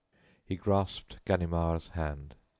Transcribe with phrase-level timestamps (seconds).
[0.43, 2.33] He grasped Ganimard's hand.